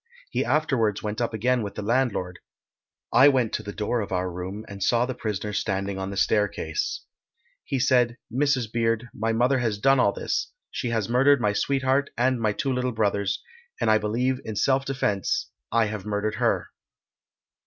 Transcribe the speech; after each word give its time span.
He 0.31 0.43
afterwards 0.43 1.03
went 1.03 1.21
up 1.21 1.31
again 1.31 1.61
with 1.61 1.75
the 1.75 1.83
landlord. 1.83 2.39
I 3.13 3.27
went 3.27 3.53
to 3.53 3.61
the 3.61 3.71
door 3.71 4.01
of 4.01 4.11
our 4.11 4.31
room 4.31 4.65
and 4.67 4.81
saw 4.81 5.05
the 5.05 5.13
prisoner 5.13 5.53
standing 5.53 5.99
on 5.99 6.09
the 6.09 6.17
staircase. 6.17 7.01
He 7.65 7.77
said, 7.77 8.17
Mrs. 8.33 8.65
Beard, 8.73 9.09
my 9.13 9.31
mother 9.31 9.59
has 9.59 9.77
done 9.77 9.99
all 9.99 10.11
this. 10.11 10.51
She 10.71 10.89
has 10.89 11.07
murdered 11.07 11.39
my 11.39 11.53
sweetheart 11.53 12.09
and 12.17 12.41
my 12.41 12.51
two 12.51 12.73
little 12.73 12.91
brothers, 12.93 13.43
and 13.79 13.91
I 13.91 13.99
believe 13.99 14.41
in 14.43 14.55
self 14.55 14.85
defence 14.85 15.51
I 15.71 15.85
have 15.85 16.03
murdered 16.03 16.37
her." 16.37 16.71